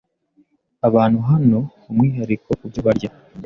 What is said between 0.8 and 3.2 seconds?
Abantu hano bafite umwihariko kubyo barya,